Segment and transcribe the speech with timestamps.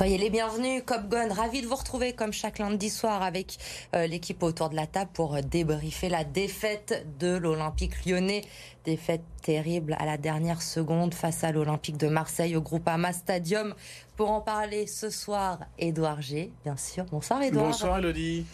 [0.00, 1.30] Soyez les bienvenus, Cop Gun.
[1.30, 3.58] Ravi de vous retrouver comme chaque lundi soir avec
[3.94, 8.40] euh, l'équipe autour de la table pour débriefer la défaite de l'Olympique lyonnais.
[8.86, 13.74] Défaite terrible à la dernière seconde face à l'Olympique de Marseille au Groupama Stadium.
[14.16, 17.04] Pour en parler ce soir, Édouard G, bien sûr.
[17.10, 17.66] Bonsoir Édouard.
[17.66, 18.46] Bonsoir Elodie.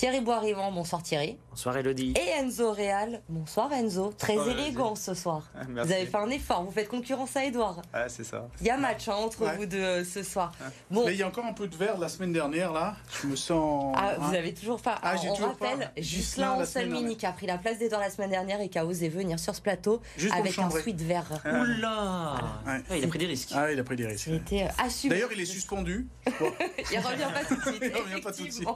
[0.00, 1.36] Thierry Boirivant, bonsoir Thierry.
[1.50, 2.14] Bonsoir Elodie.
[2.16, 4.14] Et Enzo Real, bonsoir Enzo.
[4.16, 5.50] Très élégant ce soir.
[5.68, 7.82] Vous avez fait un effort, vous faites concurrence à Edouard.
[7.92, 8.48] Ah, c'est ça.
[8.62, 10.52] Il y a match hein, entre vous deux euh, ce soir.
[10.90, 11.04] Bon.
[11.04, 12.96] Mais il y a encore un peu de verre la semaine dernière là.
[13.20, 13.94] Je me sens.
[13.94, 14.98] Ah, vous avez toujours pas.
[15.02, 18.70] Ah, on rappelle, Gislain Anselmini qui a pris la place d'Edouard la semaine dernière et
[18.70, 20.00] qui a osé venir sur ce plateau
[20.32, 21.28] avec un sweat vert.
[21.44, 22.36] Oula
[22.66, 23.50] ah, Il a pris des risques.
[23.54, 24.28] Ah, il a pris des risques.
[24.28, 26.08] Euh, D'ailleurs, il est suspendu.
[26.26, 27.82] il revient pas tout de suite.
[27.94, 28.68] il revient pas tout de suite.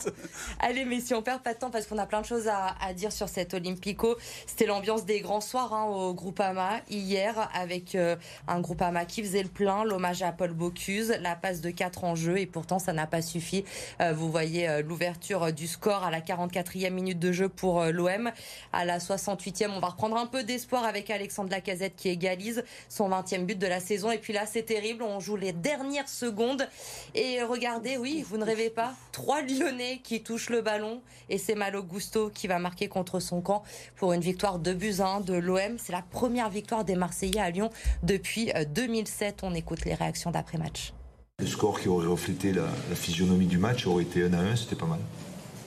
[0.60, 3.12] Allez, mais on perd pas de temps parce qu'on a plein de choses à, dire
[3.12, 4.16] sur cet Olympico.
[4.46, 8.16] C'était l'ambiance des grands soirs hein, au Groupama hier avec euh,
[8.48, 12.14] un Groupama qui faisait le plein, l'hommage à Paul Bocuse, la passe de 4 en
[12.14, 13.64] jeu et pourtant ça n'a pas suffi.
[14.00, 18.30] Euh, vous voyez euh, l'ouverture du score à la 44e minute de jeu pour l'OM.
[18.72, 23.08] À la 68e, on va reprendre un peu d'espoir avec Alexandre Lacazette qui égalise son
[23.08, 24.10] 20e but de la saison.
[24.10, 26.68] Et puis là, c'est terrible, on joue les dernières secondes.
[27.14, 31.54] Et regardez, oui, vous ne rêvez pas, trois Lyonnais qui touchent le ballon et c'est
[31.54, 33.62] mal Gusto qui va marquer contre son camp
[33.96, 34.94] pour une victoire de buts
[35.26, 35.76] de l'OM.
[35.78, 37.70] C'est la première victoire des Marseillais à Lyon
[38.02, 39.42] depuis 2007.
[39.42, 40.92] Euh, On écoute les réactions d'après-match.
[41.40, 44.76] Le score qui aurait reflété la, physionomie du match aurait été 1 à 1, c'était
[44.76, 45.00] pas mal.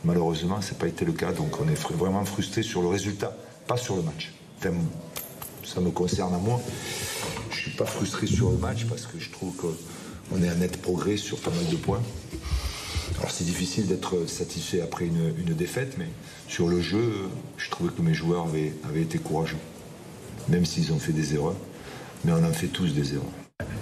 [0.06, 3.36] Malheureusement, ça n'a pas été le cas, donc on est vraiment frustré sur le résultat,
[3.68, 4.34] pas sur le match.
[4.62, 6.62] ça me concerne à moi.
[7.52, 10.56] Je ne suis pas frustré sur le match parce que je trouve qu'on est un
[10.56, 12.02] net progrès sur pas mal de points.
[13.20, 16.08] Alors c'est difficile d'être satisfait après une, défaite, mais
[16.48, 19.58] sur le jeu, je trouvais que mes joueurs avaient, été courageux,
[20.50, 21.56] même s'ils ont fait des erreurs.
[22.26, 23.26] Mais on en fait tous des erreurs.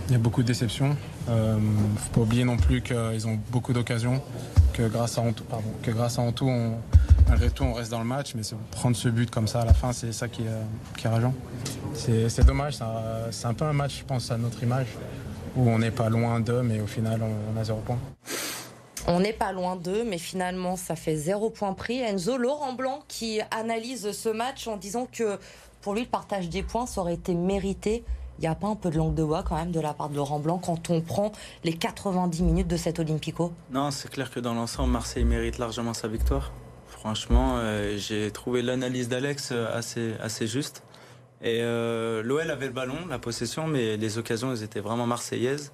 [0.08, 0.96] Il y a beaucoup de déceptions.
[1.28, 4.22] Il euh, ne faut pas oublier non plus qu'ils ont beaucoup d'occasions,
[4.74, 6.24] que grâce à pardon, que grâce à
[7.28, 8.36] malgré tout, on reste dans le match.
[8.36, 11.10] Mais prendre ce but comme ça à la fin, c'est ça qui est, qui est
[11.10, 11.34] rageant.
[11.94, 12.78] C'est dommage.
[13.32, 14.88] C'est un, peu un match, je pense, à notre image,
[15.56, 18.00] où on n'est pas loin d'eux, mais au final, on, on a zéro point.
[19.08, 22.00] On n'est pas loin d'eux, mais finalement, ça fait zéro point pris.
[22.00, 25.38] Enzo Laurent Blanc qui analyse ce match en disant que
[25.82, 28.04] pour lui, le partage des points, ça aurait été mérité.
[28.40, 30.10] Il n'y a pas un peu de langue de bois quand même de la part
[30.10, 31.32] de Laurent Blanc quand on prend
[31.64, 35.94] les 90 minutes de cet Olympico Non, c'est clair que dans l'ensemble, Marseille mérite largement
[35.94, 36.52] sa victoire.
[36.88, 40.82] Franchement, euh, j'ai trouvé l'analyse d'Alex euh, assez, assez juste.
[41.42, 45.72] Et euh, l'OL avait le ballon, la possession, mais les occasions, elles étaient vraiment marseillaises.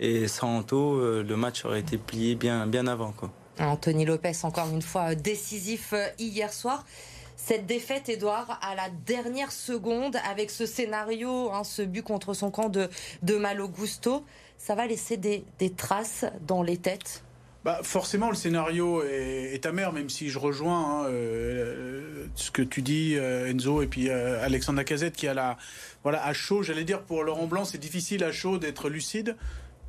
[0.00, 3.12] Et sans Anto, euh, le match aurait été plié bien, bien avant.
[3.12, 3.30] Quoi.
[3.58, 6.84] Anthony Lopez, encore une fois, décisif euh, hier soir.
[7.36, 12.50] Cette défaite, Edouard, à la dernière seconde, avec ce scénario, hein, ce but contre son
[12.50, 12.88] camp de,
[13.22, 14.24] de Malo Gusto,
[14.56, 15.44] ça va laisser des,
[15.76, 17.22] traces dans les têtes?
[17.64, 22.82] Bah, forcément, le scénario est, amer, même si je rejoins hein, euh, ce que tu
[22.82, 25.58] dis, Enzo, et puis Alexandre Lacazette, qui a la,
[26.02, 29.36] voilà, à chaud, j'allais dire pour Laurent Blanc, c'est difficile à chaud d'être lucide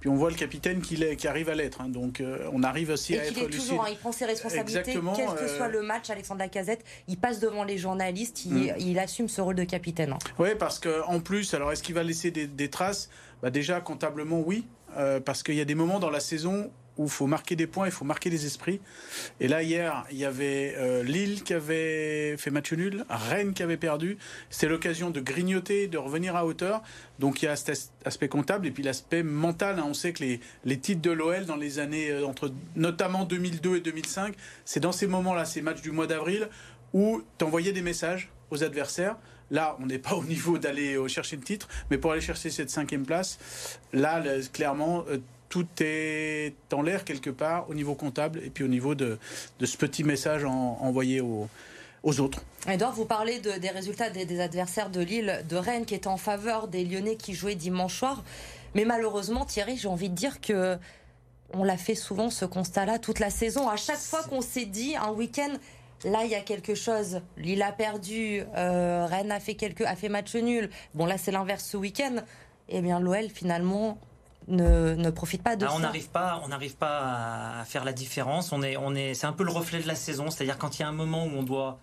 [0.07, 1.81] on voit le capitaine qui, qui arrive à l'être.
[1.81, 1.89] Hein.
[1.89, 5.01] donc euh, on arrive aussi à être est toujours, hein, il prend ses responsabilités, quel
[5.01, 6.09] que soit euh, le match.
[6.09, 8.97] Alexandre Lacazette, il passe devant les journalistes, il, mm.
[8.97, 10.13] assume ce rôle de capitaine.
[10.13, 10.19] Hein.
[10.39, 13.09] Oui, parce qu'en plus, alors est-ce qu'il va laisser des, traces?
[13.41, 14.67] Bah, Déjà, comptablement, oui.
[14.97, 17.67] Euh, parce qu'il y a des moments dans la saison où il faut marquer des
[17.67, 18.79] points, il faut marquer des esprits.
[19.39, 23.63] Et là, hier, il y avait euh, Lille qui avait fait match nul, Rennes qui
[23.63, 24.17] avait perdu.
[24.49, 26.81] C'était l'occasion de grignoter, de revenir à hauteur.
[27.19, 29.79] Donc il y a cet aspect comptable et puis l'aspect mental.
[29.79, 29.85] Hein.
[29.87, 33.81] On sait que les, titres de l'OL dans les années, euh, entre notamment 2002 et
[33.81, 36.49] 2005, c'est dans ces moments-là, ces matchs du mois d'avril,
[36.93, 39.17] où tu envoyais des messages aux adversaires.
[39.51, 42.49] Là, on n'est pas au niveau d'aller euh, chercher le titre, mais pour aller chercher
[42.49, 43.37] cette cinquième place,
[43.93, 45.05] là, clairement,
[45.55, 49.17] tout est en l'air quelque part au niveau comptable et puis au niveau de,
[49.63, 51.47] ce petit message envoyé aux,
[52.03, 52.43] autres.
[52.67, 56.67] Edouard, vous parlez des résultats des, adversaires de Lille, de Rennes, qui étaient en faveur
[56.67, 58.25] des Lyonnais qui jouaient dimanche soir.
[58.73, 60.77] Mais malheureusement, Thierry, j'ai envie de dire que
[61.53, 63.69] on l'a fait souvent ce constat-là toute la saison.
[63.69, 65.53] À chaque fois qu'on s'est dit un week-end,
[66.03, 67.21] là il y a quelque chose.
[67.37, 70.69] Lille a perdu, euh, Rennes a fait quelques, a fait match nul.
[70.95, 72.17] Bon là c'est l'inverse ce week-end.
[72.67, 73.97] Eh bien l'OL finalement
[74.47, 75.75] ne, ne profite pas de ah, ça.
[75.75, 78.51] On n'arrive pas, on n'arrive pas à faire la différence.
[78.51, 80.29] On est, on est, c'est un peu le reflet de la saison.
[80.29, 81.79] C'est-à-dire quand il y a un moment où on doit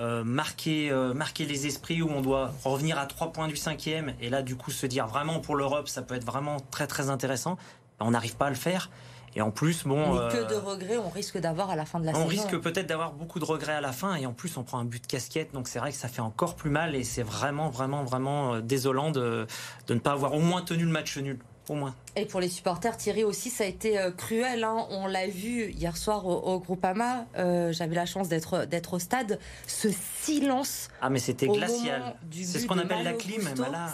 [0.00, 4.14] euh, marquer, euh, marquer les esprits, où on doit revenir à trois points du cinquième,
[4.20, 7.10] et là du coup se dire vraiment pour l'Europe, ça peut être vraiment très très
[7.10, 7.56] intéressant.
[7.98, 8.90] Ben, on n'arrive pas à le faire.
[9.34, 10.14] Et en plus, bon.
[10.14, 12.24] Mais que de euh, regrets on risque d'avoir à la fin de la saison.
[12.24, 14.14] On risque peut-être d'avoir beaucoup de regrets à la fin.
[14.14, 15.52] Et en plus, on prend un but de casquette.
[15.52, 16.94] Donc c'est vrai que ça fait encore plus mal.
[16.94, 19.46] Et c'est vraiment, vraiment, vraiment désolant de,
[19.86, 21.38] de ne pas avoir au moins tenu le match nul.
[21.70, 21.94] Au moins.
[22.16, 24.64] Et pour les supporters, Thierry aussi, ça a été euh, cruel.
[24.64, 24.86] Hein.
[24.90, 27.26] On l'a vu hier soir au, au Groupama.
[27.36, 29.38] Euh, J'avais la chance d'être d'être au stade.
[29.66, 29.88] Ce
[30.22, 30.88] silence.
[31.00, 32.16] Ah mais c'était glacial.
[32.32, 33.42] C'est ce qu'on appelle la clim.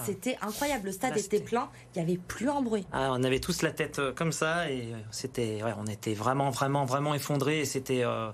[0.04, 0.86] C'était incroyable.
[0.86, 1.68] Le stade était plein.
[1.94, 2.86] Il n'y avait plus un bruit.
[2.92, 6.50] Ah, on avait tous la tête euh, comme ça et c'était, ouais, on était vraiment,
[6.50, 7.60] vraiment, vraiment effondrés.
[7.60, 8.30] Et c'était, euh,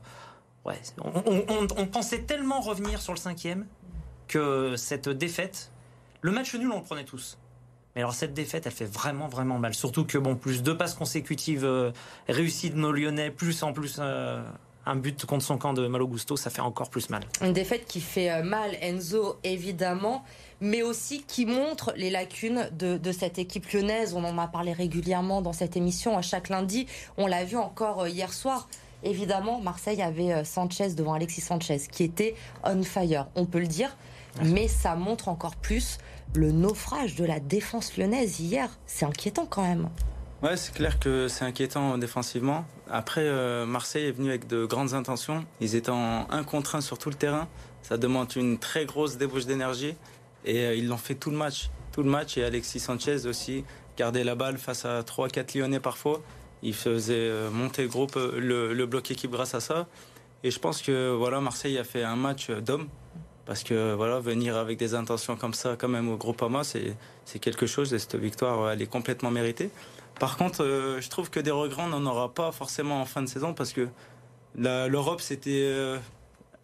[0.64, 3.66] ouais, on, on, on, pensait tellement revenir sur le cinquième
[4.28, 5.70] que cette défaite,
[6.20, 7.38] le match nul, on le prenait tous.
[7.94, 9.74] Mais alors cette défaite, elle fait vraiment vraiment mal.
[9.74, 11.90] Surtout que bon, plus deux passes consécutives euh,
[12.28, 14.42] réussies de nos Lyonnais, plus en plus euh,
[14.86, 17.24] un but contre son camp de Malo Gusto, ça fait encore plus mal.
[17.42, 20.24] Une défaite qui fait euh, mal, Enzo évidemment,
[20.60, 24.14] mais aussi qui montre les lacunes de, de, cette équipe lyonnaise.
[24.14, 26.86] On en a parlé régulièrement dans cette émission à chaque lundi.
[27.16, 28.68] On l'a vu encore hier soir.
[29.02, 32.34] Évidemment, Marseille avait Sanchez devant Alexis Sanchez, qui était
[32.64, 33.96] on fire, on peut le dire,
[34.42, 35.96] mais ça montre encore plus
[36.34, 38.68] le naufrage de la défense lyonnaise hier.
[38.86, 39.88] C'est inquiétant quand même.
[40.42, 42.64] Ouais, c'est clair que c'est inquiétant défensivement.
[42.90, 45.44] Après, euh, Marseille est venu avec de grandes intentions.
[45.60, 47.46] Ils étaient en 1 contre 1 sur tout le terrain.
[47.82, 49.94] Ça demande une très grosse débauche d'énergie.
[50.44, 51.68] Et euh, ils l'ont fait tout le match.
[51.92, 52.38] Tout le match.
[52.38, 53.64] Et Alexis Sanchez aussi
[53.98, 56.22] gardait la balle face à 3-4 Lyonnais parfois.
[56.62, 59.88] Il faisait euh, monter le groupe, le, le bloc équipe grâce à ça.
[60.42, 62.88] Et je pense que voilà, Marseille a fait un match d'homme.
[63.46, 67.38] Parce que voilà, venir avec des intentions comme ça, quand même au Groupama, c'est c'est
[67.38, 67.92] quelque chose.
[67.94, 69.70] Et cette victoire, elle est complètement méritée.
[70.20, 73.22] Par contre, euh, je trouve que des regrets, on n'en aura pas forcément en fin
[73.22, 73.88] de saison parce que
[74.54, 75.98] l'Europe, c'était, euh,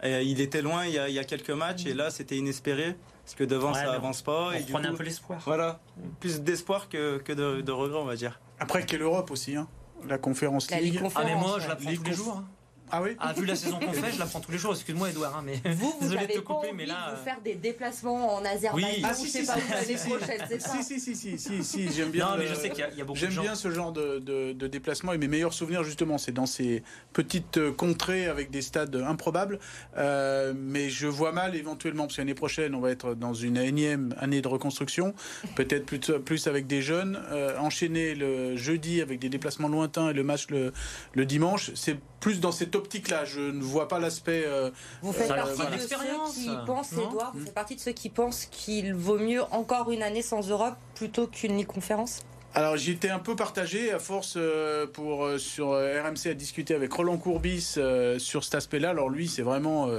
[0.03, 2.97] il était loin il y, a, il y, a, quelques matchs et là, c'était inespéré
[3.25, 4.49] parce que devant, ouais, ça avance pas.
[4.49, 5.41] On et prenait un peu l'espoir.
[5.47, 5.81] Voilà,
[6.21, 8.39] plus d'espoir que, que de, de, regrets, on va dire.
[8.61, 9.67] Après, quelle Europe aussi, hein?
[10.07, 11.01] La conférence la League.
[11.15, 12.37] Ah mais moi, je la prends tous les jours.
[12.37, 12.45] Hein.
[12.91, 14.73] Ah oui Ah, vu la saison qu'on fait, je la prends tous les jours.
[14.73, 17.15] Excuse-moi, Edouard, hein, mais vous, vous désolé avez de te couper, mais là.
[17.17, 19.03] Vous faire des déplacements en Azerbaïdjan, oui.
[19.05, 22.11] ah, si, si, pas l'année prochaine, c'est ça Si, si, si, si, si, si j'aime
[22.11, 22.31] bien.
[22.31, 24.19] Non, mais je sais qu'il y, y, a beaucoup de J'aime bien ce genre de,
[24.19, 28.63] de, de, déplacement et mes meilleurs souvenirs, justement, c'est dans ces petites contrées avec des
[28.63, 29.59] stades improbables.
[29.97, 33.57] Euh, mais je vois mal, éventuellement, parce que l'année prochaine, on va être dans une
[33.57, 35.15] énième année de reconstruction,
[35.57, 37.21] peut-être plus, plus avec des jeunes.
[37.33, 40.73] Euh, enchaîner le jeudi avec des déplacements lointains et le match le,
[41.15, 43.25] le dimanche, c'est plus dans cette optique-là.
[43.25, 44.45] Je ne vois pas l'aspect.
[44.47, 44.71] Euh,
[45.03, 45.77] vous faites partie voilà.
[45.77, 49.43] de ceux qui pensent, Edouard, vous faites partie de ceux qui pensent qu'il vaut mieux
[49.51, 52.21] encore une année sans Europe plutôt qu'une Ligue conférence
[52.57, 56.91] alors j'étais un peu partagé à force euh, pour euh, sur RMC à discuter avec
[56.91, 58.89] Roland Courbis euh, sur cet aspect-là.
[58.89, 59.91] Alors lui c'est vraiment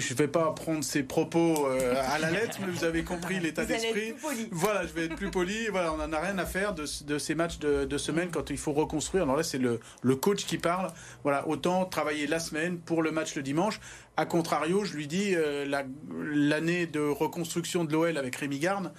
[0.00, 3.38] je ne vais pas prendre ses propos euh, à la lettre, mais vous avez compris
[3.40, 4.14] l'état d'esprit.
[4.50, 5.68] Voilà, je vais être plus poli.
[5.68, 8.50] Voilà, on n'en a rien à faire de, de ces matchs de, de, semaine quand
[8.50, 9.24] il faut reconstruire.
[9.24, 10.90] Alors là, c'est le, le, coach qui parle.
[11.22, 13.80] Voilà, autant travailler la semaine pour le match le dimanche.
[14.16, 15.64] A contrario, je lui dis euh,
[16.32, 18.92] l'année la, de reconstruction de l'OL avec Rémi Garde.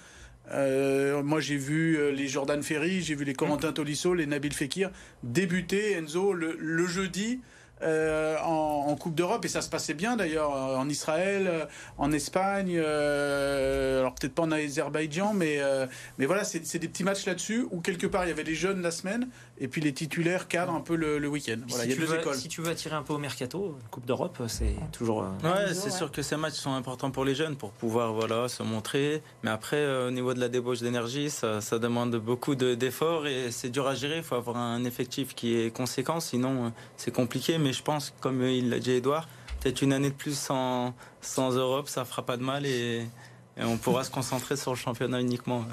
[0.50, 4.90] Euh, moi, j'ai vu les Jordan Ferry, j'ai vu les Corentin Tolisso, les Nabil Fekir
[5.22, 7.40] débuter, Enzo, le, le jeudi.
[7.82, 11.66] Euh, en, Coupe d'Europe et ça se passait bien d'ailleurs en Israël,
[11.98, 15.86] en Espagne, euh, alors peut-être pas en Azerbaïdjan, mais, euh,
[16.18, 18.82] mais voilà, c'est des petits matchs là-dessus où quelque part il y avait les jeunes
[18.82, 19.28] la semaine
[19.62, 21.56] et puis les titulaires cadrent un peu le, le week-end.
[21.68, 22.34] Voilà, si il y a deux veux, écoles.
[22.34, 25.18] Si tu veux attirer un peu au mercato, Coupe d'Europe, c'est toujours.
[25.20, 25.90] Ouais, c'est ouais.
[25.90, 29.22] sûr que ces matchs sont importants pour les jeunes pour pouvoir voilà, se montrer.
[29.44, 33.70] Mais après, au niveau de la débauche d'énergie, ça, ça, demande beaucoup d'efforts et c'est
[33.70, 34.16] dur à gérer.
[34.16, 37.58] Il faut avoir un effectif qui est conséquent, sinon c'est compliqué.
[37.58, 39.28] Mais je pense, comme il l'a dit Edouard,
[39.60, 43.06] peut-être une année de plus sans, sans Europe, ça fera pas de mal et,
[43.56, 45.64] et on pourra se concentrer sur le championnat uniquement.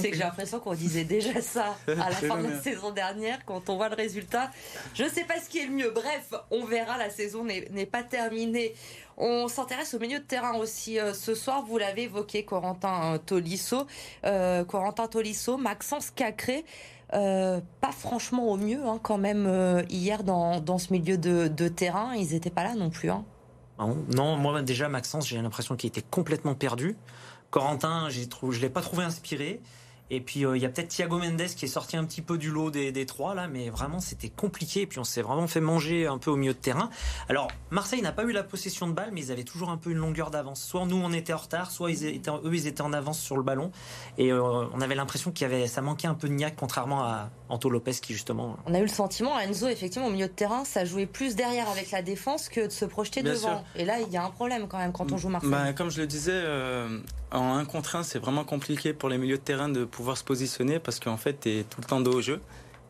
[0.00, 3.44] C'est que j'ai l'impression qu'on disait déjà ça à la fin de la saison dernière
[3.44, 4.50] quand on voit le résultat.
[4.94, 5.90] Je ne sais pas ce qui est le mieux.
[5.90, 6.98] Bref, on verra.
[6.98, 8.74] La saison n'est pas terminée.
[9.16, 11.64] On s'intéresse au milieu de terrain aussi euh, ce soir.
[11.64, 13.86] Vous l'avez évoqué, Corentin Tolisso,
[14.24, 16.64] euh, Corentin Tolisso, Maxence Cacré.
[17.12, 21.46] Euh, pas franchement au mieux hein, quand même euh, hier dans, dans, ce milieu de,
[21.48, 22.14] de terrain.
[22.16, 23.10] Ils n'étaient pas là non plus.
[23.10, 23.24] Hein.
[23.78, 26.96] Non, moi déjà Maxence, j'ai l'impression qu'il était complètement perdu.
[27.50, 29.60] Corentin, je ne l'ai pas trouvé inspiré.
[30.14, 32.38] Et puis il euh, y a peut-être Thiago Mendes qui est sorti un petit peu
[32.38, 34.82] du lot des, des trois là, mais vraiment c'était compliqué.
[34.82, 36.90] Et puis on s'est vraiment fait manger un peu au milieu de terrain.
[37.28, 39.90] Alors Marseille n'a pas eu la possession de balle, mais ils avaient toujours un peu
[39.90, 40.62] une longueur d'avance.
[40.62, 43.36] Soit nous on était en retard, soit ils étaient, eux ils étaient en avance sur
[43.36, 43.72] le ballon.
[44.18, 47.02] Et euh, on avait l'impression qu'il y avait, ça manquait un peu de niaque, contrairement
[47.02, 48.56] à Anto Lopez qui justement.
[48.66, 51.68] On a eu le sentiment, Enzo effectivement au milieu de terrain, ça jouait plus derrière
[51.68, 53.48] avec la défense que de se projeter Bien devant.
[53.48, 53.64] sûr.
[53.76, 55.50] Et là il y a un problème quand même quand on joue Marseille.
[55.50, 57.00] Bah, comme je le disais, euh,
[57.30, 60.24] en 1 contre 1 c'est vraiment compliqué pour les milieux de terrain de pouvoir se
[60.24, 62.40] positionner parce qu'en fait, tu es tout le temps dos au jeu.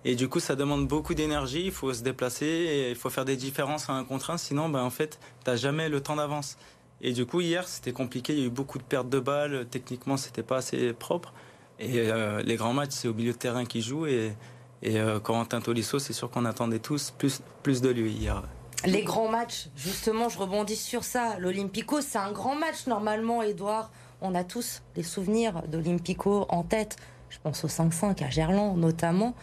[0.07, 3.25] Et du coup, ça demande beaucoup d'énergie, il faut se déplacer, et il faut faire
[3.25, 6.17] des différences à un contre un, sinon, ben, en fait, tu n'as jamais le temps
[6.17, 6.59] d'avance.
[7.01, 9.67] Et du coup, hier, c'était compliqué, il y a eu beaucoup de pertes de balles,
[9.71, 11.33] techniquement, c'était pas assez propre.
[11.79, 14.07] Et euh, les grands matchs, c'est au milieu de terrain qu'il joue.
[14.07, 14.35] Et,
[14.83, 18.43] et euh, Corentin Tolisso, c'est sûr qu'on attendait tous plus, plus de lui hier.
[18.85, 21.39] Les grands matchs, justement, je rebondis sur ça.
[21.39, 23.91] L'Olympico, c'est un grand match normalement, Edouard.
[24.27, 26.97] On a tous les souvenirs d'Olympico en tête.
[27.29, 29.35] Je pense au 5-5 à Gerland notamment.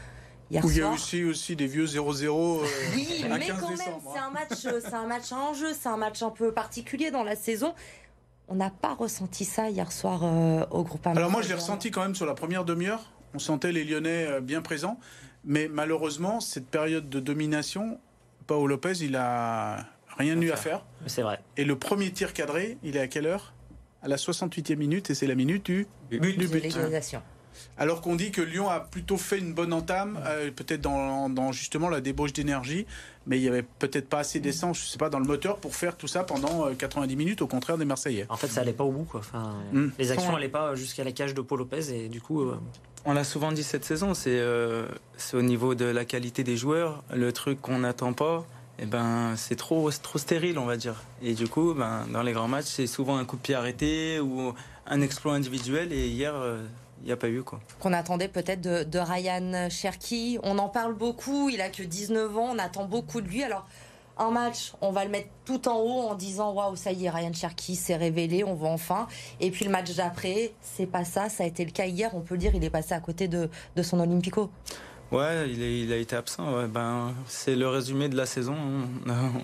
[0.49, 3.59] Hier Où il y a aussi, aussi des vieux 0-0 euh, Oui, à mais 15
[3.59, 4.23] quand même, c'est hein.
[4.27, 7.23] un match, euh, c'est un match à enjeu, c'est un match un peu particulier dans
[7.23, 7.75] la saison.
[8.47, 11.91] On n'a pas ressenti ça hier soir euh, au groupe Alors moi, je l'ai ressenti
[11.91, 13.11] quand même sur la première demi-heure.
[13.35, 14.99] On sentait les Lyonnais bien présents.
[15.45, 17.99] Mais malheureusement, cette période de domination,
[18.47, 19.85] Paolo Lopez, il a
[20.17, 20.83] rien eu à faire.
[21.05, 21.39] C'est vrai.
[21.55, 23.53] Et le premier tir cadré, il est à quelle heure?
[24.03, 26.21] À la 68e minute, et c'est la minute du, But.
[26.21, 26.63] du de but.
[26.63, 27.21] l'égalisation.
[27.77, 31.51] Alors qu'on dit que Lyon a plutôt fait une bonne entame, euh, peut-être dans, dans
[31.51, 32.85] justement la débauche d'énergie,
[33.27, 35.75] mais il y avait peut-être pas assez d'essence, je sais pas, dans le moteur pour
[35.75, 38.25] faire tout ça pendant euh, 90 minutes, au contraire des Marseillais.
[38.29, 39.03] En fait, ça allait pas au bout.
[39.03, 39.19] Quoi.
[39.19, 39.87] Enfin, Mm.
[39.99, 42.55] Les actions n'allaient pas jusqu'à la cage de Paul Lopez et du coup, euh,
[43.05, 46.55] On l'a souvent dit cette saison, c'est euh, c'est au niveau de la qualité des
[46.57, 48.45] joueurs, le truc qu'on n'attend pas,
[48.81, 51.03] et ben c'est trop trop stérile on va dire.
[51.21, 54.19] Et du coup, ben dans les grands matchs, c'est souvent un coup de pied arrêté
[54.19, 54.53] ou
[54.87, 56.65] un exploit individuel et hier euh,
[57.01, 57.59] il n'y a pas eu quoi.
[57.79, 60.39] Qu'on attendait peut-être de, Ryan Cherky.
[60.43, 63.43] On en parle beaucoup, il a que 19 ans, on attend beaucoup de lui.
[63.43, 63.65] Alors,
[64.17, 67.09] un match, on va le mettre tout en haut en disant waouh, ça y est,
[67.09, 69.07] Ryan Cherky s'est révélé, on va enfin.
[69.39, 72.21] Et puis le match d'après, c'est pas ça, ça a été le cas hier, on
[72.21, 74.51] peut le dire, il est passé à côté de, de son Olympico.
[75.11, 76.55] Ouais, il, est- il a été absent.
[76.55, 76.67] ouais.
[76.67, 78.55] Ben, c'est le résumé de la saison.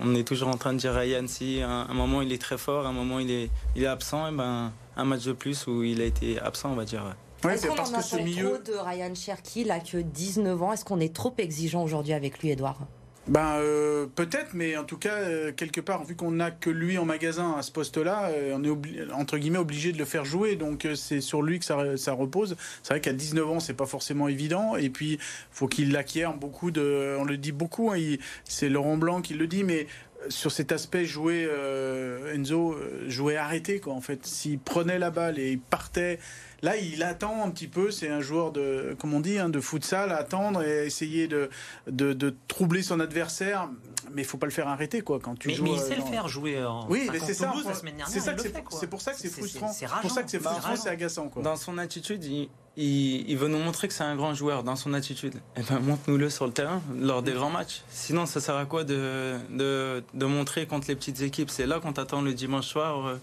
[0.02, 2.58] On, est toujours en train de dire Ryan si à un, moment il est très
[2.58, 5.68] fort, à un moment il est, il est absent, et ben un match de plus
[5.68, 7.04] où il a été absent, on va dire.
[7.04, 7.54] ouais.
[7.54, 8.60] Est-ce c'est qu'on parce en attend milieu.
[8.64, 12.40] trop de Ryan Cherky, là, que 19 ans Est-ce qu'on est trop exigeant aujourd'hui avec
[12.40, 12.80] lui, Edouard?
[13.27, 16.98] Ben euh, peut-être, mais en tout cas euh, quelque part, vu qu'on n'a que lui
[16.98, 20.55] en magasin à ce poste-là, euh, on est entre guillemets obligé de le faire jouer.
[20.55, 22.55] Donc euh, c'est sur lui que ça, ça repose.
[22.84, 24.77] C'est vrai qu'à 19 ans, c'est pas forcément évident.
[24.77, 25.19] Et puis
[25.51, 27.17] faut qu'il acquiert beaucoup de.
[27.19, 27.91] On le dit beaucoup.
[27.91, 27.98] hein,
[28.46, 29.88] c'est Laurent Blanc qui le dit, mais
[30.24, 35.00] euh, sur cet aspect jouer euh, Enzo euh, jouer arrêté quoi en fait s'il prenait
[35.00, 36.19] la balle et il partait
[36.62, 39.60] là il attend un petit peu c'est un joueur de comme on dit hein, de
[39.60, 41.50] futsal attendre et essayer de,
[41.88, 43.70] de, de troubler son adversaire
[44.14, 45.88] mais il faut pas le faire arrêter quoi quand tu mais, joues mais il euh,
[45.88, 47.98] sait le dans- faire jouer en oui enfin, mais c'est ça Toulouse, pour- la semaine
[47.98, 48.14] dernière.
[48.14, 48.80] c'est ça c'est fait, quoi.
[48.80, 51.30] c'est pour ça que c'est frustrant C'est c'est pour ça que c'est frustrant c'est agaçant
[51.30, 54.64] quoi Dans son attitude, il, il, il veut nous montrer que c'est un grand joueur
[54.64, 55.36] dans son attitude.
[55.56, 57.82] Et ben montre-nous-le sur le terrain lors des grands matchs.
[57.90, 61.50] Sinon, ça sert à quoi de, de, de montrer contre les petites équipes?
[61.50, 63.08] C'est là qu'on t'attend le dimanche soir.
[63.08, 63.18] euh,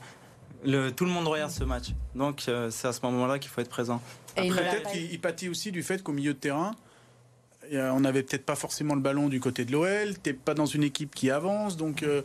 [0.65, 1.89] Le, tout le monde regarde ce match.
[2.15, 4.01] Donc euh, c'est à ce moment-là qu'il faut être présent.
[4.37, 6.73] Après, peut-être qu'il il pâtit aussi du fait qu'au milieu de terrain,
[7.73, 10.83] on n'avait peut-être pas forcément le ballon du côté de l'OL, t'es pas dans une
[10.83, 12.21] équipe qui avance, donc euh,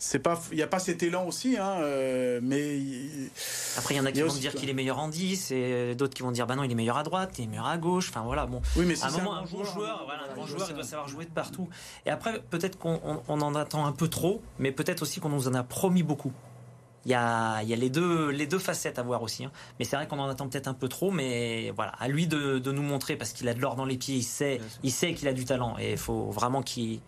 [0.00, 2.80] c'est pas, il n'y a pas cet élan aussi, hein, euh, mais
[3.76, 5.06] Après, il y en a qui y a vont aussi dire qu'il est meilleur en
[5.06, 7.46] 10 et d'autres qui vont dire bah non, il est meilleur à droite, il est
[7.46, 8.08] meilleur à gauche.
[8.10, 8.62] Enfin voilà, bon.
[8.76, 10.40] oui, mais si À un c'est moment, un bon joueur, hein, voilà, un il bon
[10.40, 10.72] doit joueur, il ça.
[10.74, 11.68] doit savoir jouer de partout.
[12.04, 15.28] Et après, peut-être qu'on on- on en attend un peu trop, mais peut-être aussi qu'on
[15.28, 16.32] nous en a promis beaucoup.
[17.06, 19.44] Il y a, il y a les, deux, les deux facettes à voir aussi.
[19.44, 19.52] hein.
[19.78, 22.58] Mais c'est vrai qu'on en attend peut-être un peu trop, mais voilà, à lui de,
[22.58, 25.14] de nous montrer, parce qu'il a de l'or dans les pieds, il sait, il sait
[25.14, 27.00] qu'il a du talent, et il faut vraiment qu'il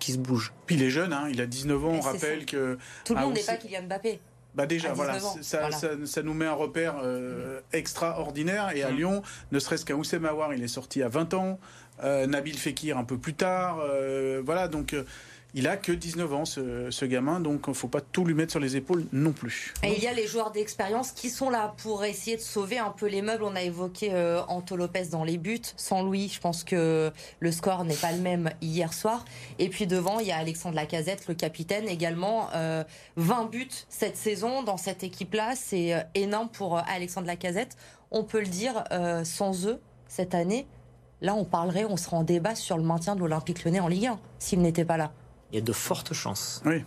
[0.00, 0.52] qu'il se bouge.
[0.66, 2.46] Puis il est jeune, hein, il a 19 ans, Mais on rappelle ça.
[2.46, 4.20] que Tout le Ah, monde n'est pas Kylian Mbappé.
[4.54, 5.76] bah déjà, voilà, 19 ans, ça, voilà.
[5.76, 8.70] Ça, ça nous met un repère euh, extraordinaire.
[8.76, 8.96] Et à Mm.
[8.96, 11.58] Lyon, ne serait-ce qu'un Oussem Aouar, il est sorti à 20 ans.
[12.02, 13.78] Euh, Nabil Fekir un peu plus tard.
[13.80, 15.04] euh, voilà, donc euh,
[15.54, 17.40] il a que 19 ans, ce, gamin.
[17.40, 19.74] Donc il faut pas tout lui mettre sur les épaules non plus.
[19.82, 22.90] Et il y a les joueurs d'expérience qui sont là pour essayer de sauver un
[22.90, 23.44] peu les meubles.
[23.44, 25.60] On a évoqué euh, Anto Lopez dans les buts.
[25.76, 29.24] Sans lui, je pense que le score n'est pas le même hier soir.
[29.58, 32.48] Et puis devant, il y a Alexandre Lacazette, le capitaine, également.
[32.54, 32.84] euh,
[33.16, 35.54] 20 buts cette saison dans cette équipe-là.
[35.56, 37.76] C'est euh, énorme pour euh, Alexandre Lacazette.
[38.10, 40.66] On peut le dire, euh, sans eux, cette année,
[41.20, 44.06] là, on parlerait, on serait en débat sur le maintien de l'Olympique lyonnais en Ligue
[44.06, 45.12] 1, s'il n'était pas là.
[45.54, 46.60] Il y a de fortes chances.
[46.64, 46.84] Oui.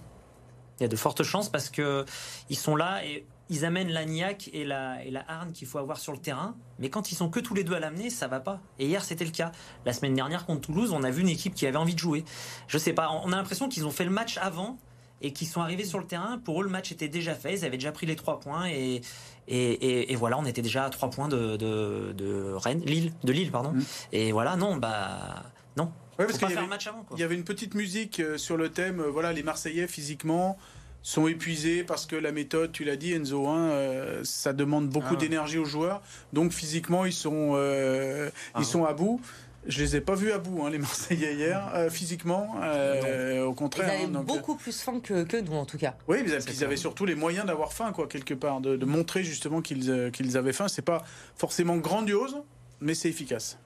[0.78, 2.04] Il y a de fortes chances parce que
[2.50, 5.78] ils sont là et ils amènent la niaque et la, et la hargne qu'il faut
[5.78, 6.54] avoir sur le terrain.
[6.78, 8.60] Mais quand ils sont que tous les deux à l'amener, ça va pas.
[8.78, 9.54] Et hier, c'était le cas.
[9.86, 12.26] La semaine dernière, contre Toulouse, on a vu une équipe qui avait envie de jouer.
[12.68, 14.78] Je sais pas, on a l'impression qu'ils ont fait le match avant
[15.22, 16.38] et qu'ils sont arrivés sur le terrain.
[16.38, 17.54] Pour eux, le match était déjà fait.
[17.54, 19.00] Ils avaient déjà pris les trois points et,
[19.48, 23.14] et, et, et voilà, on était déjà à trois points de, de, de Rennes, Lille,
[23.24, 23.72] de Lille, pardon.
[23.72, 23.84] Mm.
[24.12, 25.44] Et voilà, non, bah,
[25.78, 25.90] non.
[26.20, 29.34] Ouais, parce qu'il y avait- y une petite musique euh, sur le thème, euh, voilà,
[29.34, 30.58] les Marseillais physiquement
[31.04, 35.08] sont épuisés parce que la méthode, tu l'as dit Enzo, hein, euh, ça demande beaucoup
[35.10, 35.18] Ah ouais.
[35.18, 36.02] d'énergie aux joueurs,
[36.34, 38.66] donc physiquement ils sont, euh, Ah ils ouais.
[38.66, 39.22] sont à bout.
[39.66, 42.56] Je les ai pas vus à bout, hein, les Marseillais hier, euh, physiquement.
[42.64, 43.90] Euh, au contraire.
[43.90, 45.96] Ils avaient hein, donc, beaucoup plus faim que, que nous, en tout cas.
[46.08, 49.24] Oui, mais ils avaient surtout les moyens d'avoir faim, quoi, quelque part, de, de montrer
[49.24, 50.68] justement qu'ils euh, qu'ils avaient faim.
[50.70, 51.04] C'est pas
[51.36, 52.38] forcément grandiose,
[52.80, 53.60] mais c'est efficace.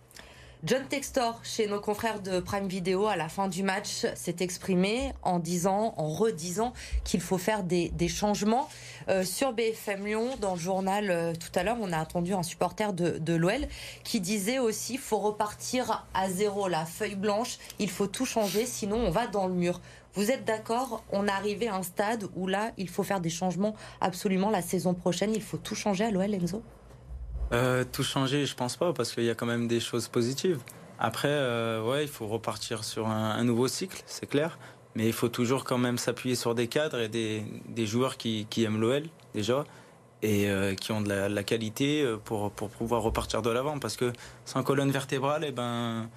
[0.64, 5.12] John Textor, chez nos confrères de Prime Video, à la fin du match, s'est exprimé
[5.24, 8.70] en disant, en redisant qu'il faut faire des, des changements.
[9.10, 12.44] Euh, sur BFM Lyon, dans le journal, euh, tout à l'heure, on a entendu un
[12.44, 13.68] supporter de, de l'OL
[14.04, 18.98] qui disait aussi faut repartir à zéro, la feuille blanche, il faut tout changer, sinon
[18.98, 19.82] on va dans le mur.
[20.14, 21.04] Vous êtes d'accord?
[21.12, 24.62] On est arrivé à un stade où là, il faut faire des changements absolument la
[24.62, 25.34] saison prochaine.
[25.34, 26.62] Il faut tout changer à l'OL, Enzo?
[27.54, 30.60] Euh, tout changer, je pense pas, parce qu'il y a quand même des choses positives.
[31.00, 34.58] Après, euh, ouais, il faut repartir sur un, un nouveau cycle, c'est clair.
[34.96, 38.46] Mais il faut toujours quand même s'appuyer sur des cadres et des, des joueurs qui,
[38.50, 39.04] qui aiment l'OL,
[39.34, 39.64] déjà,
[40.22, 43.80] et euh, qui ont de la, la qualité euh, pour, pour pouvoir repartir de l'avant.
[43.80, 44.12] Parce que
[44.46, 46.10] sans colonne vertébrale, eh ben,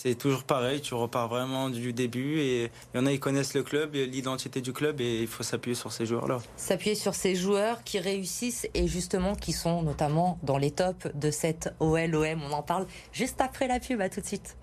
[0.00, 2.38] c'est toujours pareil, tu repars vraiment du début.
[2.38, 5.42] Et il y en a, ils connaissent le club, l'identité du club, et il faut
[5.42, 6.38] s'appuyer sur ces joueurs-là.
[6.56, 11.32] s'appuyer sur ces joueurs qui réussissent et justement qui sont notamment dans les tops de
[11.32, 12.42] cette OL-OM.
[12.48, 14.00] On en parle juste après la pub.
[14.00, 14.56] À tout de suite.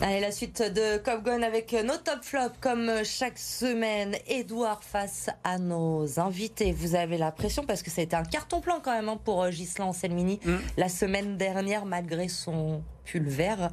[0.00, 4.16] Allez, la suite de Cop Gun avec nos top flops comme chaque semaine.
[4.26, 6.72] Edouard face à nos invités.
[6.72, 9.20] Vous avez la pression parce que ça a été un carton plein quand même hein,
[9.22, 10.56] pour Gislain Anselmini Mm.
[10.78, 13.70] la semaine dernière malgré son pull vert.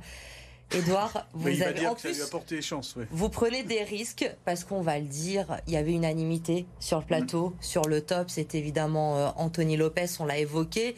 [0.75, 2.95] Edouard, il vous va avez en que ça lui plus a porté chance.
[2.95, 3.07] Ouais.
[3.09, 7.05] vous prenez des risques parce qu'on va le dire, il y avait unanimité sur le
[7.05, 10.95] plateau, sur le top, c'est évidemment euh, Anthony Lopez, on l'a évoqué.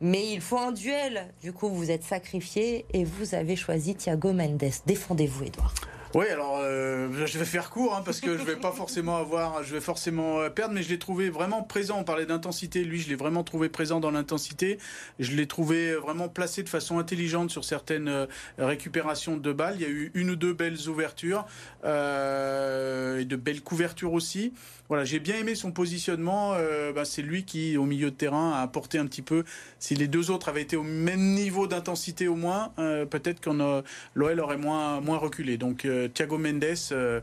[0.00, 1.26] Mais il faut un duel.
[1.42, 4.70] Du coup, vous êtes sacrifié et vous avez choisi Thiago Mendes.
[4.86, 5.74] Défendez-vous, Edouard.
[6.14, 9.62] Oui, alors euh, je vais faire court hein, parce que je vais pas forcément avoir,
[9.62, 11.98] je vais forcément euh, perdre, mais je l'ai trouvé vraiment présent.
[11.98, 14.78] On parlait d'intensité, lui, je l'ai vraiment trouvé présent dans l'intensité.
[15.18, 19.74] Je l'ai trouvé vraiment placé de façon intelligente sur certaines euh, récupérations de balles.
[19.76, 21.44] Il y a eu une ou deux belles ouvertures
[21.84, 24.54] euh, et de belles couvertures aussi.
[24.88, 26.54] Voilà, j'ai bien aimé son positionnement.
[26.54, 29.44] Euh, bah, c'est lui qui, au milieu de terrain, a apporté un petit peu.
[29.78, 33.82] Si les deux autres avaient été au même niveau d'intensité au moins, euh, peut-être qu'on
[34.14, 35.58] l'OL aurait moins moins reculé.
[35.58, 37.20] Donc euh, Thiago Mendes, euh,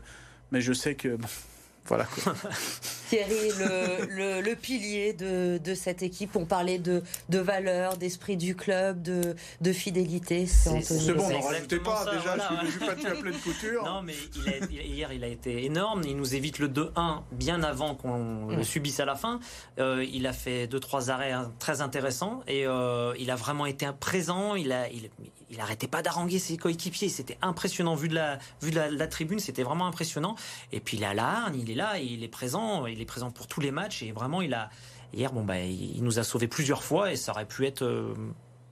[0.52, 1.28] mais je sais que bon,
[1.86, 2.04] voilà.
[2.04, 2.34] Quoi.
[3.08, 8.36] Thierry, le, le, le pilier de, de cette équipe, on parlait de, de valeur, d'esprit
[8.36, 10.44] du club, de, de fidélité.
[10.46, 12.04] C'est bon, n'en rajoutez pas.
[12.04, 13.84] ça, Déjà, voilà, je suis pas tu à pleine couture.
[13.84, 16.02] Non, mais il a- il- hier, il a été énorme.
[16.04, 19.38] Il nous évite le 2-1 bien avant qu'on le subisse à la fin.
[19.78, 23.66] Euh, il a fait deux trois arrêts hein, très intéressants et euh, il a vraiment
[23.66, 24.56] été présent.
[24.56, 25.10] Il a, il,
[25.50, 27.08] il arrêtait pas d'haranguer ses coéquipiers.
[27.08, 29.38] C'était impressionnant vu de la, vu de la, de la tribune.
[29.38, 30.34] C'était vraiment impressionnant.
[30.72, 32.86] Et puis il a la hargne, il est là, il est présent.
[32.86, 34.70] Il est présent pour tous les matchs et vraiment il a
[35.14, 38.12] hier bon bah il nous a sauvé plusieurs fois et ça aurait pu être, euh,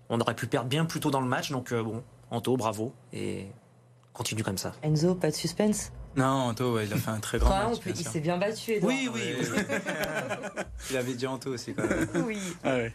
[0.09, 1.51] on aurait pu perdre bien plus tôt dans le match.
[1.51, 3.47] Donc euh, bon, Anto, bravo et
[4.13, 4.73] continue comme ça.
[4.83, 5.93] Enzo, pas de suspense?
[6.17, 7.81] Non, Anto, ouais, il a fait un très grand match.
[7.81, 8.93] bien Il s'est bien battu, Edouard.
[8.95, 9.47] Oui, oui, oui.
[10.91, 12.09] Il avait dit Anto aussi, quand même.
[12.27, 12.39] oui.
[12.63, 12.93] Ah ouais.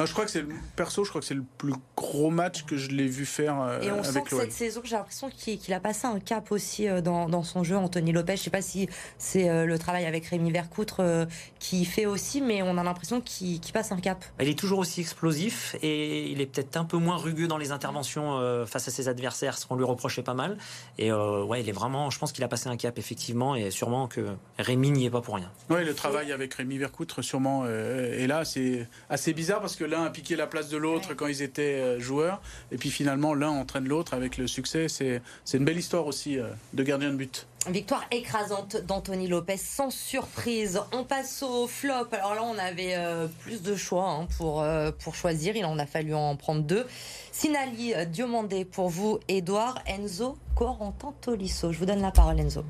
[0.00, 2.64] Non, je crois que c'est le perso, je crois que c'est le plus gros match
[2.64, 5.74] que je l'ai vu faire euh, Et on sent que cette saison, j'ai l'impression qu'il
[5.74, 8.38] a passé un cap aussi euh, dans, dans son jeu, Anthony Lopez.
[8.38, 11.26] Je sais pas si c'est euh, le travail avec Rémi Vercoutre euh,
[11.58, 14.24] qui fait aussi, mais on a l'impression qu'il passe un cap.
[14.40, 17.70] Il est toujours aussi explosif et il est peut-être un peu moins rugueux dans les
[17.70, 20.56] interventions euh, face à ses adversaires, ce qu'on lui reprochait pas mal.
[20.96, 23.70] Et euh, ouais, il est vraiment, je pense qu'il a passé un cap effectivement et
[23.70, 25.50] sûrement que Rémi n'y est pas pour rien.
[25.68, 27.64] Ouais, le travail avec Rémi Vercoutre, sûrement.
[27.66, 31.14] euh, et là, c'est assez bizarre parce que l'un a piqué la place de l'autre
[31.14, 32.40] quand ils étaient euh, joueurs.
[32.72, 34.86] Et puis finalement, l'un entraîne l'autre avec le succès.
[34.88, 35.20] C'est
[35.52, 37.46] une belle histoire aussi euh, de gardien de but.
[37.68, 40.80] Victoire écrasante d'Anthony Lopez, sans surprise.
[40.92, 42.06] On passe au flop.
[42.12, 45.56] Alors là, on avait euh, plus de choix hein, pour, euh, pour choisir.
[45.56, 46.86] Il en a fallu en prendre deux.
[47.32, 51.70] Sinali Diomandé pour vous, Edouard, Enzo, Corentin Tolisso.
[51.70, 52.64] Je vous donne la parole, Enzo.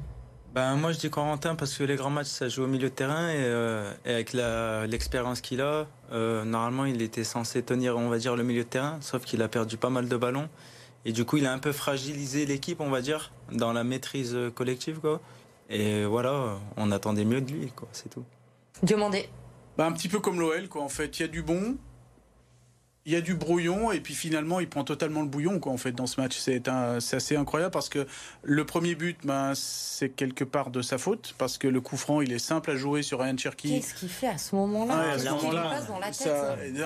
[0.54, 2.94] Ben, moi, je dis Corentin parce que les grands matchs, ça joue au milieu de
[2.94, 7.96] terrain et, euh, et avec la- l'expérience qu'il a, euh, normalement, il était censé tenir,
[7.96, 10.48] on va dire, le milieu de terrain, sauf qu'il a perdu pas mal de ballons.
[11.04, 14.34] Et du coup, il a un peu fragilisé l'équipe, on va dire, dans la maîtrise
[14.34, 15.20] euh, collective, quoi.
[15.70, 18.24] Et voilà, on attendait mieux de lui, quoi, c'est tout.
[18.82, 19.28] Diomandé.
[19.78, 20.82] Bah, un petit peu comme l'OL, quoi.
[20.82, 21.76] En fait, il y a du bon.
[23.06, 25.78] Il y a du brouillon et puis finalement il prend totalement le bouillon quoi en
[25.78, 26.36] fait dans ce match.
[26.36, 28.06] C'est assez incroyable parce que
[28.42, 32.20] le premier but ben, c'est quelque part de sa faute parce que le coup franc
[32.20, 33.80] il est simple à jouer sur Ryan Cherky.
[33.80, 35.16] Qu'est-ce qu'il fait à ce moment-là,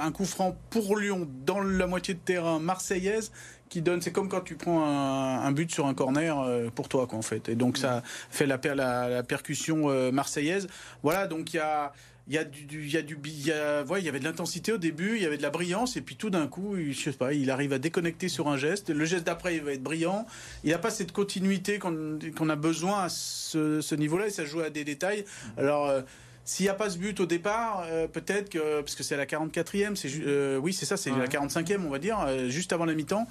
[0.00, 3.32] un coup franc pour Lyon dans la moitié de terrain marseillaise
[3.68, 7.08] qui donne c'est comme quand tu prends un, but sur un corner euh, pour toi
[7.08, 7.48] quoi en fait.
[7.48, 10.68] Et donc ça fait la, la, la percussion euh, marseillaise.
[11.02, 11.92] Voilà donc il y a
[12.26, 14.18] il y a du, il y a du, il y, a, ouais, il y avait
[14.18, 16.74] de l'intensité au début, il y avait de la brillance, et puis tout d'un coup,
[16.76, 18.88] je sais pas, il arrive à déconnecter sur un geste.
[18.88, 20.26] Le geste d'après, il va être brillant.
[20.62, 24.70] Il n'a pas cette continuité qu'on a besoin à ce, niveau-là, et ça joue à
[24.70, 25.24] des détails.
[25.56, 25.88] Alors.
[25.88, 26.02] Euh,
[26.46, 29.24] s'il n'y a pas ce but au départ, euh, peut-être que parce que c'est la
[29.24, 32.18] 44e, c'est euh, oui c'est ça, c'est la 45e on va dire,
[32.50, 33.26] juste avant la mi-temps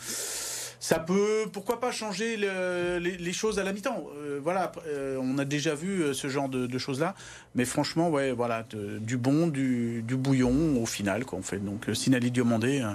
[0.84, 4.04] ça peut, pourquoi pas changer les, choses à la mi-temps.
[4.17, 7.15] Euh, voilà, euh, on a déjà vu euh, ce genre de, choses-là,
[7.56, 8.65] mais franchement, ouais, voilà,
[9.00, 11.60] du bon, du, bouillon au final, quoi, en fait.
[11.60, 12.86] Donc, Sinali Diomandé.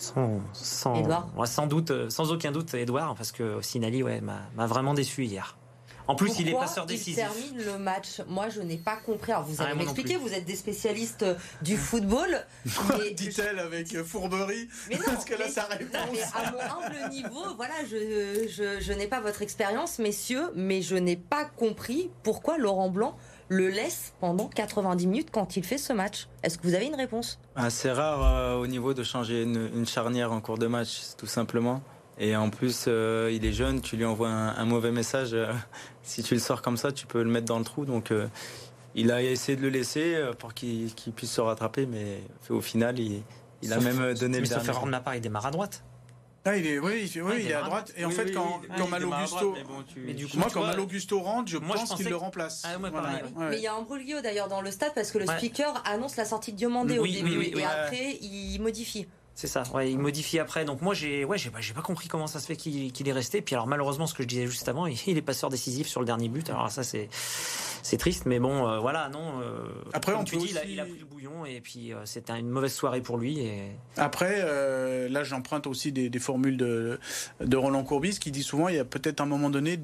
[0.00, 5.58] Sans, sans, doute, sans aucun doute, Edouard, parce que Sinali, ouais, m'a vraiment déçu hier.
[6.08, 7.14] En plus, il est passeur décisif.
[7.14, 8.20] Il termine le match.
[8.28, 9.32] Moi, je n'ai pas compris.
[9.32, 10.16] Alors, vous allez m'expliquer.
[10.16, 12.44] Vous êtes des spécialistes euh, du football.
[13.14, 14.68] Dit-elle avec euh, fourberie.
[14.88, 16.08] Mais non, parce que là, ça réponse.
[16.12, 20.82] Mais à mon humble niveau, voilà, je, je, je n'ai pas votre expérience, messieurs, mais
[20.82, 23.16] je n'ai pas compris pourquoi Laurent Blanc
[23.48, 26.28] le laisse pendant 90 minutes quand il fait ce match.
[26.42, 27.38] Est-ce que vous avez une réponse?
[27.54, 31.02] Ah, C'est rare euh, au niveau de changer une, une, charnière en cours de match,
[31.18, 31.82] tout simplement.
[32.22, 35.30] Et en plus, euh, il est jeune, tu lui envoies un, mauvais message.
[35.34, 35.52] Euh,
[36.04, 37.84] si tu le sors comme ça, tu peux le mettre dans le trou.
[37.84, 38.28] Donc, euh,
[38.94, 43.24] il a essayé de le laisser pour qu'il puisse se rattraper, mais au final, il,
[43.72, 44.68] a même donné le dernier.
[44.86, 45.82] Mais part, il démarre à droite.
[46.44, 47.92] Ah, il est, oui, il, oui, il est à droite.
[47.96, 49.54] Et en fait, quand, quand Malo Gusto,
[50.36, 52.62] moi, quand Malo Gusto rentre, je pense qu'il le remplace.
[52.64, 55.82] Ah, mais il y a un brûlio d'ailleurs dans le stade parce que le speaker
[55.86, 59.08] annonce la sortie de Diomandé au début et après il modifie.
[59.34, 60.64] C'est ça, il modifie après.
[60.64, 61.26] Donc moi, j'ai
[61.74, 63.40] pas, compris comment ça se fait qu'il est resté.
[63.40, 66.06] Puis alors malheureusement, ce que je disais juste avant, il est passeur décisif sur le
[66.06, 66.50] dernier but.
[66.50, 67.08] Alors ça, c'est
[67.82, 69.40] c'est triste, mais bon, euh, voilà, non.
[69.40, 72.48] Euh, après, on tu dis, il, a, pris le bouillon et puis euh, c'était une
[72.48, 73.40] mauvaise soirée pour lui.
[73.40, 73.72] Et...
[73.96, 74.40] Après,
[75.08, 77.00] là, j'emprunte aussi des, des, formules de,
[77.40, 79.80] de Roland Courbis qui dit souvent, il y a peut-être un moment donné,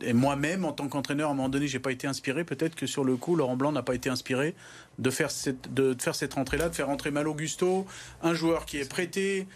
[0.00, 2.44] et moi-même en tant qu'entraîneur, à un moment donné, j'ai pas été inspiré.
[2.44, 4.54] Peut-être que sur le coup, Laurent Blanc n'a pas été inspiré
[4.98, 7.86] de faire cette, de faire cette rentrée-là, de faire rentrer Mal Augusto,
[8.22, 9.46] un joueur qui est prêté,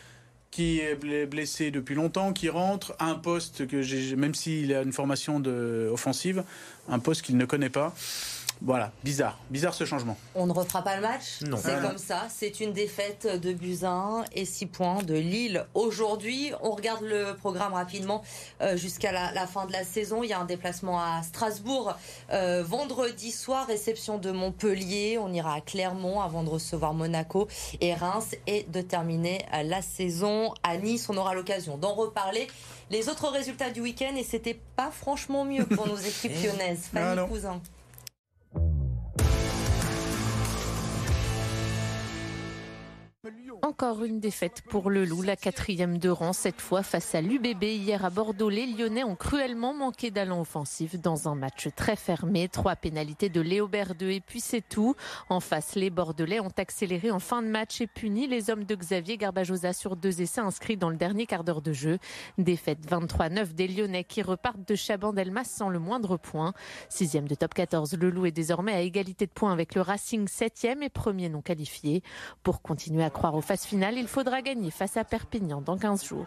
[0.50, 4.92] qui est blessé depuis longtemps, qui rentre un poste que j'ai, même s'il a une
[4.92, 6.42] formation de, offensive,
[6.88, 7.94] un poste qu'il ne connaît pas.
[8.60, 10.16] Voilà, bizarre, bizarre ce changement.
[10.34, 11.40] On ne refera pas le match?
[11.56, 15.64] C'est comme ça, c'est une défaite de Buzyn et 6 points de Lille.
[15.74, 18.22] Aujourd'hui, on regarde le programme rapidement
[18.60, 20.22] euh, jusqu'à la, fin de la saison.
[20.22, 21.94] Il y a un déplacement à Strasbourg
[22.32, 25.18] euh, vendredi soir, réception de Montpellier.
[25.18, 27.46] On ira à Clermont avant de recevoir Monaco
[27.80, 31.08] et Reims et de terminer la saison à Nice.
[31.08, 32.48] On aura l'occasion d'en reparler.
[32.90, 36.88] Les autres résultats du week-end et c'était pas franchement mieux pour nos équipes lyonnaises.
[36.92, 37.60] Fanny Cousin.
[43.28, 47.16] But you Encore une défaite pour le Loup, la quatrième de rang, cette fois face
[47.16, 47.64] à l'UBB.
[47.64, 52.48] Hier à Bordeaux, les Lyonnais ont cruellement manqué d'allant offensif dans un match très fermé.
[52.48, 54.94] Trois pénalités de Léo Berdeux et puis c'est tout.
[55.28, 58.74] En face, les Bordelais ont accéléré en fin de match et puni les hommes de
[58.76, 61.98] Xavier Garbajosa sur deux essais inscrits dans le dernier quart d'heure de jeu.
[62.38, 66.52] Défaite 23-9 des Lyonnais qui repartent de Chabandelmas sans le moindre point.
[66.88, 70.28] Sixième de top 14, le Loup est désormais à égalité de points avec le Racing
[70.28, 72.02] septième et premier non qualifié.
[72.44, 76.04] Pour continuer à croire au phase finale, il faudra gagner face à Perpignan dans 15
[76.04, 76.26] jours.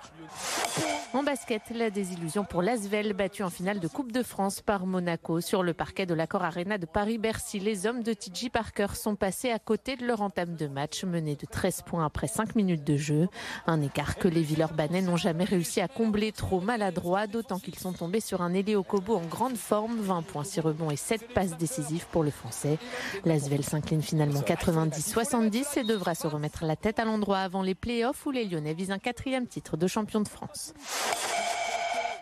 [1.13, 5.39] En basket, la désillusion pour l'Asvel, battu en finale de Coupe de France par Monaco
[5.39, 7.59] sur le parquet de l'accord Arena de Paris-Bercy.
[7.59, 11.35] Les hommes de TJ Parker sont passés à côté de leur entame de match, menés
[11.35, 13.27] de 13 points après 5 minutes de jeu.
[13.67, 17.93] Un écart que les Villeurbanais n'ont jamais réussi à combler trop maladroit, d'autant qu'ils sont
[17.93, 21.57] tombés sur un Elio Kobo en grande forme, 20 points, 6 rebonds et 7 passes
[21.57, 22.79] décisives pour le Français.
[23.25, 28.25] L'Asvel s'incline finalement 90-70 et devra se remettre la tête à l'endroit avant les playoffs
[28.25, 30.73] où les Lyonnais visent un quatrième titre de champion de France.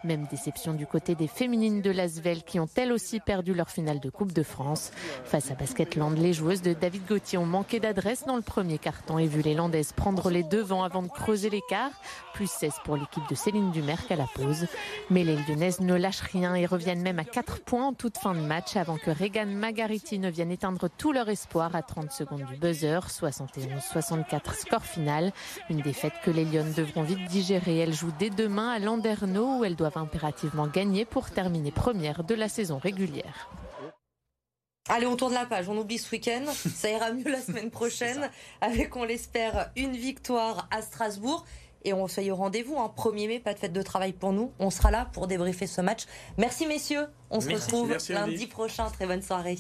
[0.03, 3.99] Même déception du côté des féminines de Lasvel qui ont elles aussi perdu leur finale
[3.99, 4.91] de Coupe de France.
[5.25, 9.17] Face à Basketland, les joueuses de David Gauthier ont manqué d'adresse dans le premier carton
[9.19, 11.91] et vu les Landaises prendre les devants avant de creuser l'écart.
[12.33, 14.67] Plus 16 pour l'équipe de Céline Dumerc à la pause.
[15.09, 18.33] Mais les Lyonnaises ne lâchent rien et reviennent même à 4 points en toute fin
[18.33, 22.45] de match avant que Regan Magariti ne vienne éteindre tout leur espoir à 30 secondes
[22.45, 23.01] du buzzer.
[23.09, 25.33] 71-64 score final.
[25.69, 27.79] Une défaite que les Lyonnes devront vite digérer.
[27.79, 32.35] Elles jouent dès demain à Landerneau où elles doivent impérativement gagner pour terminer première de
[32.35, 33.49] la saison régulière.
[34.89, 36.45] Allez, on tourne la page, on oublie ce week-end.
[36.51, 41.45] Ça ira mieux la semaine prochaine avec, on l'espère, une victoire à Strasbourg.
[41.85, 42.77] Et on se fait au rendez-vous.
[42.77, 42.91] Hein.
[42.97, 44.51] 1er mai, pas de fête de travail pour nous.
[44.59, 46.05] On sera là pour débriefer ce match.
[46.37, 47.07] Merci messieurs.
[47.29, 48.89] On se retrouve lundi prochain.
[48.89, 49.57] Très bonne soirée.